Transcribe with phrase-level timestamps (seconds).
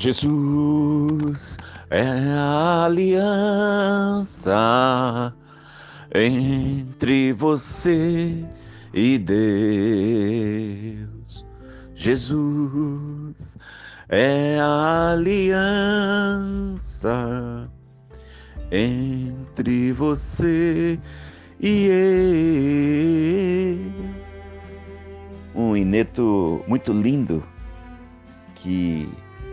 [0.00, 1.58] Jesus
[1.90, 2.00] é
[2.34, 4.56] a aliança
[6.14, 8.42] entre você
[8.94, 9.44] e Deus.
[11.94, 13.58] Jesus
[14.08, 16.10] é a aliança
[18.72, 20.98] entre você
[21.60, 23.12] e ele.
[25.54, 27.44] Um ineto muito lindo
[28.54, 29.06] que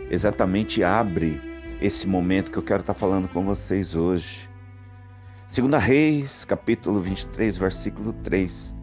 [0.09, 1.41] exatamente abre
[1.81, 4.49] esse momento que eu quero estar falando com vocês hoje.
[5.47, 8.75] Segunda Reis, capítulo 23, versículo 3.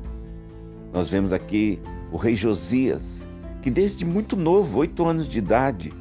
[0.92, 1.80] Nós vemos aqui
[2.12, 3.26] o rei Josias,
[3.62, 5.92] que desde muito novo, oito anos de idade,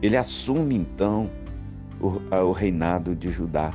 [0.00, 1.30] ele assume então
[2.00, 3.72] o, o reinado de Judá.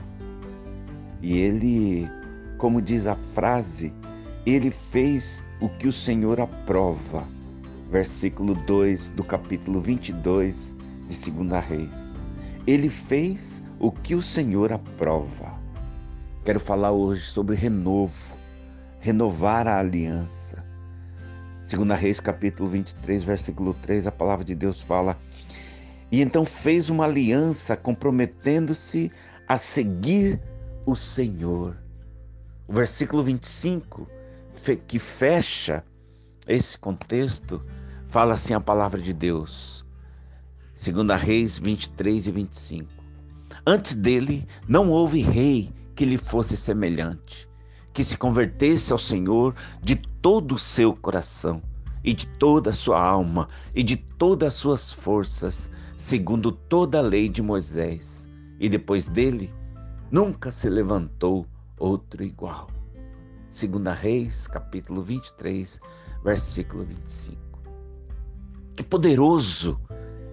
[1.22, 2.08] E ele,
[2.58, 3.94] como diz a frase,
[4.46, 7.39] ele fez o que o Senhor aprova
[7.90, 10.76] versículo 2 do capítulo 22
[11.08, 12.16] de 2 Reis.
[12.68, 15.58] Ele fez o que o Senhor aprova.
[16.46, 18.36] Quero falar hoje sobre renovo,
[19.00, 20.64] renovar a aliança.
[21.68, 25.18] 2 Reis, capítulo 23, versículo 3, a palavra de Deus fala:
[26.12, 29.12] E então fez uma aliança comprometendo-se
[29.48, 30.40] a seguir
[30.86, 31.76] o Senhor.
[32.68, 34.08] O versículo 25,
[34.88, 35.84] que fecha
[36.48, 37.64] esse contexto,
[38.10, 39.86] Fala assim a palavra de Deus.
[40.74, 42.90] 2 Reis 23 e 25.
[43.68, 47.48] Antes dele não houve rei que lhe fosse semelhante,
[47.94, 51.62] que se convertesse ao Senhor de todo o seu coração
[52.04, 57.04] e de toda a sua alma e de todas as suas forças, segundo toda a
[57.04, 58.28] lei de Moisés.
[58.60, 59.54] E depois dele
[60.10, 61.46] nunca se levantou
[61.78, 62.72] outro igual.
[63.52, 65.80] 2 Reis, capítulo 23,
[66.24, 67.49] versículo 25.
[68.80, 69.78] Que poderoso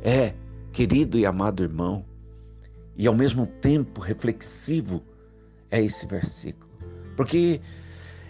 [0.01, 0.33] é,
[0.71, 2.05] querido e amado irmão,
[2.97, 5.03] e ao mesmo tempo reflexivo
[5.69, 6.71] é esse versículo,
[7.17, 7.61] porque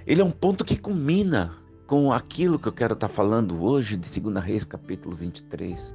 [0.06, 1.52] ele é um ponto que culmina
[1.86, 5.94] com aquilo que eu quero estar falando hoje de 2 Reis capítulo 23.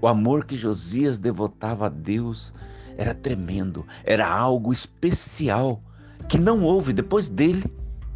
[0.00, 2.54] O amor que Josias devotava a Deus
[2.96, 5.82] era tremendo, era algo especial
[6.30, 7.62] que não houve depois dele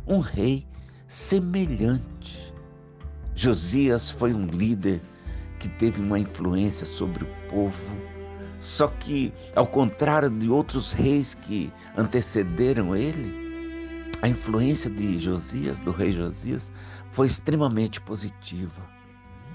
[0.06, 0.66] um rei
[1.06, 2.50] semelhante.
[3.34, 5.02] Josias foi um líder
[5.58, 7.96] que teve uma influência sobre o povo.
[8.58, 13.48] Só que, ao contrário de outros reis que antecederam ele,
[14.20, 16.72] a influência de Josias, do rei Josias,
[17.12, 18.82] foi extremamente positiva.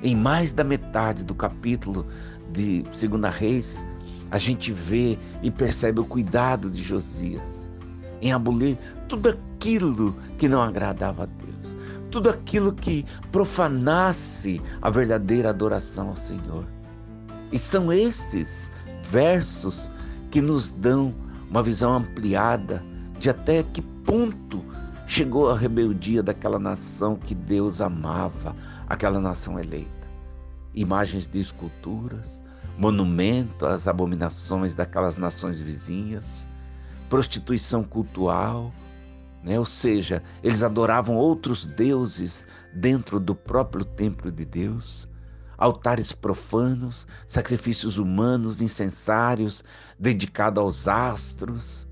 [0.02, 2.08] Em mais da metade do capítulo
[2.52, 3.85] de Segunda Reis,
[4.31, 7.64] a gente vê e percebe o cuidado de Josias
[8.24, 8.78] em abolir
[9.09, 11.75] tudo aquilo que não agradava a Deus,
[12.13, 16.63] tudo aquilo que profanasse a verdadeira adoração ao Senhor.
[17.51, 18.69] E são estes
[19.09, 19.90] versos
[20.29, 21.12] que nos dão
[21.50, 22.84] uma visão ampliada
[23.18, 24.63] de até que ponto
[25.07, 28.56] chegou a rebeldia daquela nação que Deus amava,
[28.88, 30.07] aquela nação eleita.
[30.75, 32.40] Imagens de esculturas,
[32.78, 36.47] monumento às abominações daquelas nações vizinhas,
[37.09, 38.72] prostituição cultural,
[39.44, 39.59] né?
[39.59, 45.08] Ou seja, eles adoravam outros deuses dentro do próprio templo de Deus,
[45.58, 49.64] altares profanos, sacrifícios humanos, incensários
[50.00, 51.88] dedicados aos astros,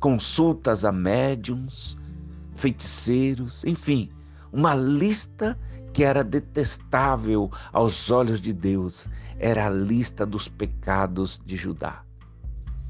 [0.00, 1.96] consultas a médiums,
[2.54, 4.10] feiticeiros, enfim,
[4.52, 5.58] uma lista
[5.92, 9.08] que era detestável aos olhos de Deus,
[9.38, 12.07] era a lista dos pecados de Judá.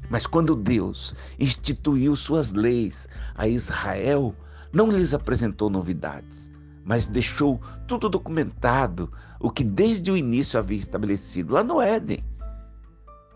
[0.09, 4.35] Mas quando Deus instituiu suas leis a Israel,
[4.73, 6.49] não lhes apresentou novidades,
[6.83, 12.23] mas deixou tudo documentado, o que desde o início havia estabelecido lá no Éden.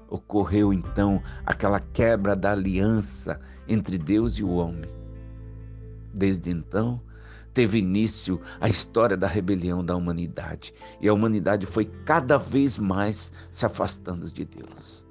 [0.09, 4.89] Ocorreu então aquela quebra da aliança entre Deus e o homem.
[6.13, 7.01] Desde então,
[7.53, 13.31] teve início a história da rebelião da humanidade, e a humanidade foi cada vez mais
[13.51, 15.02] se afastando de Deus.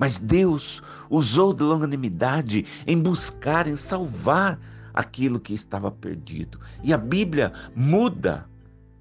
[0.00, 4.58] Mas Deus usou de longanimidade em buscar, em salvar
[4.94, 6.58] aquilo que estava perdido.
[6.82, 8.46] E a Bíblia muda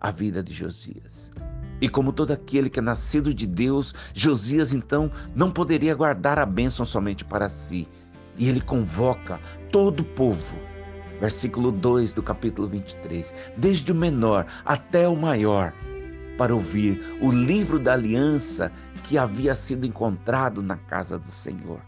[0.02, 1.32] a vida de Josias.
[1.80, 6.46] E como todo aquele que é nascido de Deus, Josias então não poderia guardar a
[6.46, 7.88] bênção somente para si.
[8.38, 9.40] E ele convoca
[9.72, 10.58] todo o povo.
[11.22, 13.34] Versículo 2 do capítulo 23.
[13.56, 15.74] Desde o menor até o maior,
[16.40, 18.72] para ouvir o livro da aliança
[19.04, 21.82] que havia sido encontrado na casa do Senhor.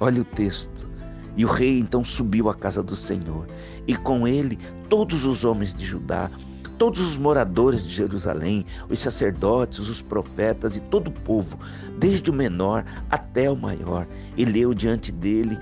[0.00, 0.90] Olha o texto.
[1.36, 3.46] E o rei então subiu à casa do Senhor,
[3.86, 4.58] e com ele
[4.88, 6.28] todos os homens de Judá,
[6.76, 11.56] todos os moradores de Jerusalém, os sacerdotes, os profetas e todo o povo,
[11.96, 15.56] desde o menor até o maior, e leu diante dele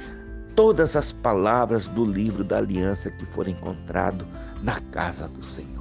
[0.56, 4.26] todas as palavras do livro da aliança que foram encontrado
[4.62, 5.77] na casa do Senhor.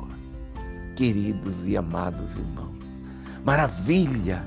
[0.98, 2.84] Queridos e amados irmãos,
[3.46, 4.42] maravilha!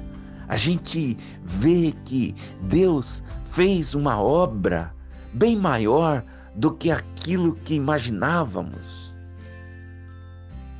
[0.48, 4.92] A gente vê que Deus fez uma obra
[5.32, 6.24] bem maior
[6.56, 9.14] do que aquilo que imaginávamos.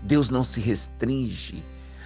[0.02, 1.64] Deus não se restringe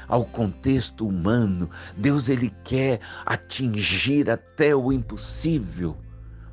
[0.08, 1.70] ao contexto humano.
[1.96, 5.96] Deus ele quer atingir até o impossível.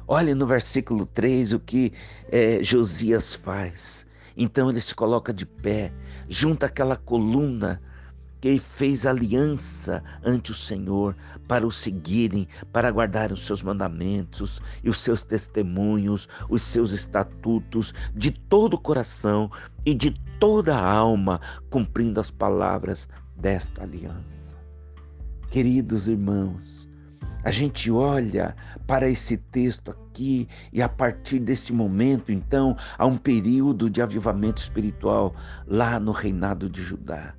[0.07, 1.91] Olhe no versículo 3 o que
[2.31, 4.09] é, Josias faz.
[4.35, 5.93] Então ele se coloca de pé,
[6.27, 7.81] junta aquela coluna
[8.41, 11.15] que fez aliança ante o Senhor
[11.47, 17.93] para o seguirem, para guardar os seus mandamentos e os seus testemunhos, os seus estatutos
[18.15, 19.51] de todo o coração
[19.85, 21.39] e de toda a alma,
[21.69, 23.07] cumprindo as palavras
[23.37, 24.57] desta aliança.
[25.51, 26.89] Queridos irmãos,
[27.43, 28.55] a gente olha
[28.87, 34.61] para esse texto aqui e a partir desse momento, então, há um período de avivamento
[34.61, 35.35] espiritual
[35.67, 37.35] lá no reinado de Judá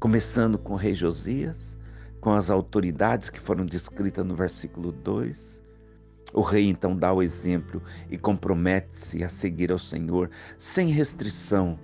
[0.00, 1.78] começando com o rei Josias,
[2.22, 5.60] com as autoridades que foram descritas no versículo 2.
[6.32, 11.78] O rei então dá o exemplo e compromete-se a seguir ao Senhor sem restrição,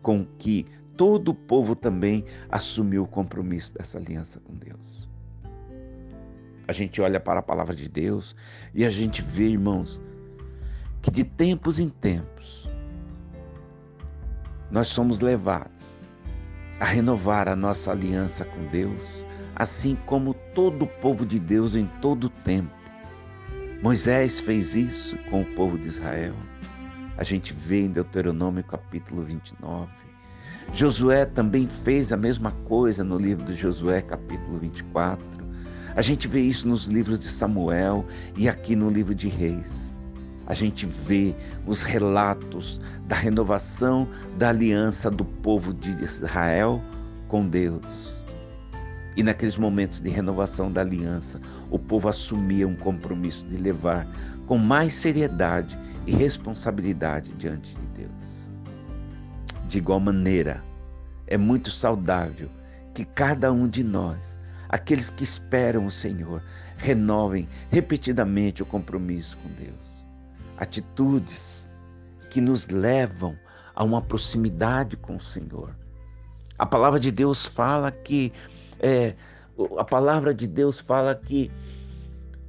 [0.00, 0.64] com que
[0.96, 5.08] todo o povo também assumiu o compromisso dessa aliança com Deus.
[6.66, 8.34] A gente olha para a palavra de Deus
[8.74, 10.00] e a gente vê, irmãos,
[11.02, 12.68] que de tempos em tempos
[14.70, 15.82] nós somos levados
[16.80, 19.24] a renovar a nossa aliança com Deus,
[19.54, 22.74] assim como todo o povo de Deus em todo o tempo.
[23.82, 26.34] Moisés fez isso com o povo de Israel.
[27.16, 29.92] A gente vê em Deuteronômio capítulo 29.
[30.72, 35.43] Josué também fez a mesma coisa no livro de Josué, capítulo 24.
[35.96, 38.04] A gente vê isso nos livros de Samuel
[38.36, 39.94] e aqui no livro de Reis
[40.46, 41.34] a gente vê
[41.66, 44.08] os relatos da renovação
[44.38, 46.82] da aliança do povo de Israel
[47.28, 48.22] com Deus.
[49.16, 54.06] E naqueles momentos de renovação da aliança, o povo assumia um compromisso de levar
[54.46, 58.50] com mais seriedade e responsabilidade diante de Deus.
[59.68, 60.62] De igual maneira,
[61.26, 62.50] é muito saudável
[62.92, 64.38] que cada um de nós,
[64.74, 66.42] aqueles que esperam o Senhor,
[66.76, 69.94] renovem repetidamente o compromisso com Deus
[70.56, 71.68] atitudes
[72.30, 73.36] que nos levam
[73.74, 75.76] a uma proximidade com o Senhor.
[76.58, 78.32] A palavra de Deus fala que
[78.80, 79.14] é,
[79.78, 81.50] a palavra de Deus fala que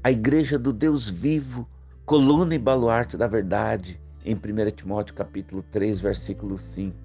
[0.04, 1.68] a igreja do Deus vivo,
[2.06, 6.96] coluna e baluarte da verdade, em 1 Timóteo capítulo 3, versículo 5.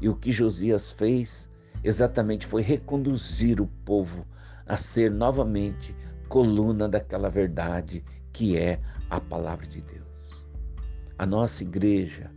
[0.00, 1.50] E o que Josias fez
[1.84, 4.26] exatamente foi reconduzir o povo
[4.66, 5.94] a ser novamente
[6.28, 8.02] coluna daquela verdade
[8.32, 10.44] que é a palavra de Deus.
[11.18, 12.30] A nossa igreja,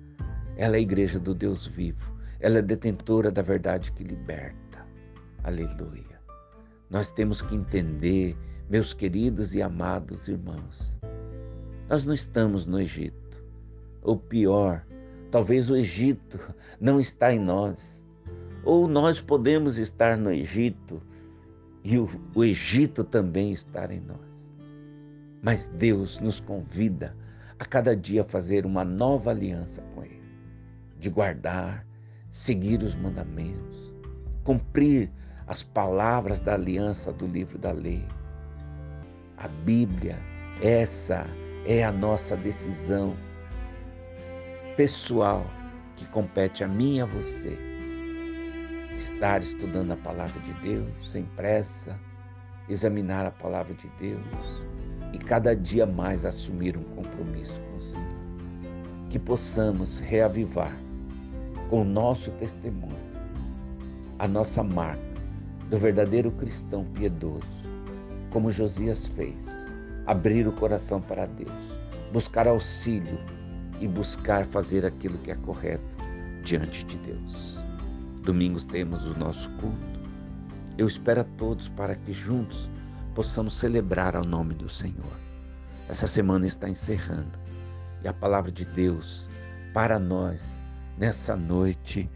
[0.56, 2.16] ela é a igreja do Deus vivo.
[2.40, 4.86] Ela é detentora da verdade que liberta.
[5.44, 6.22] Aleluia.
[6.90, 8.38] Nós temos que entender,
[8.70, 10.98] meus queridos e amados irmãos,
[11.90, 13.44] nós não estamos no Egito.
[14.04, 14.86] Ou pior,
[15.32, 16.40] talvez o Egito
[16.80, 18.04] não está em nós.
[18.68, 21.02] Ou nós podemos estar no Egito
[21.86, 24.20] e o, o Egito também estar em nós.
[25.42, 27.16] Mas Deus nos convida
[27.58, 30.22] a cada dia fazer uma nova aliança com Ele,
[31.00, 31.88] de guardar,
[32.30, 33.96] seguir os mandamentos,
[34.44, 35.10] cumprir
[35.48, 38.06] as palavras da aliança do livro da lei.
[39.38, 40.20] A Bíblia,
[40.62, 41.26] essa
[41.66, 43.16] é a nossa decisão
[44.76, 45.46] pessoal
[45.96, 47.77] que compete a mim e a você.
[48.98, 51.96] Estar estudando a palavra de Deus sem pressa,
[52.68, 54.66] examinar a palavra de Deus,
[55.14, 58.08] e cada dia mais assumir um compromisso com o Senhor.
[59.10, 60.76] Que possamos reavivar
[61.70, 62.98] com o nosso testemunho
[64.20, 65.02] a nossa marca
[65.70, 67.46] do verdadeiro cristão piedoso,
[68.32, 69.74] como Josias fez,
[70.08, 71.52] abrir o coração para Deus,
[72.12, 73.20] buscar auxílio
[73.80, 75.84] e buscar fazer aquilo que é correto
[76.44, 77.57] diante de Deus.
[78.28, 79.88] Domingos temos o nosso culto.
[80.78, 82.70] Eu espero a todos para que juntos
[83.16, 85.18] possamos celebrar ao nome do Senhor.
[85.88, 87.40] Essa semana está encerrando
[88.04, 89.30] e a palavra de Deus
[89.74, 90.62] para nós
[90.98, 92.12] nessa noite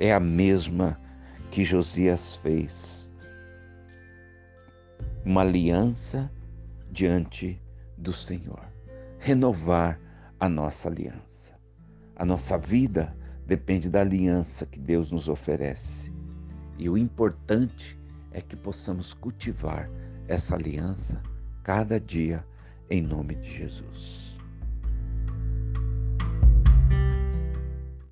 [0.00, 1.00] é a mesma
[1.52, 3.08] que Josias fez.
[5.24, 6.28] Uma aliança
[6.90, 7.62] diante
[7.96, 8.64] do Senhor.
[9.20, 10.00] Renovar
[10.40, 11.54] a nossa aliança.
[12.16, 13.16] A nossa vida
[13.52, 16.10] depende da aliança que Deus nos oferece.
[16.78, 19.90] E o importante é que possamos cultivar
[20.26, 21.20] essa aliança
[21.62, 22.46] cada dia
[22.88, 24.31] em nome de Jesus.